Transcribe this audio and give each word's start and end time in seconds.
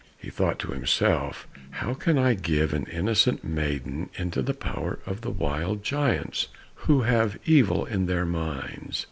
He 0.17 0.31
thought 0.31 0.57
to 0.57 0.71
himself, 0.71 1.47
"How 1.69 1.93
can 1.93 2.17
I 2.17 2.33
give 2.33 2.73
an 2.73 2.87
innocent 2.87 3.43
maiden 3.43 4.09
into 4.17 4.41
the 4.41 4.55
power 4.55 4.97
of 5.05 5.21
the 5.21 5.29
wild 5.29 5.83
giants, 5.83 6.47
who 6.73 7.03
have 7.03 7.37
evil 7.45 7.85
in 7.85 8.07
their 8.07 8.25
minds?" 8.25 8.99